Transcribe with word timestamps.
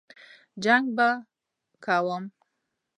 جنګ 0.63 0.85
به 0.97 1.09
کوم. 1.85 2.23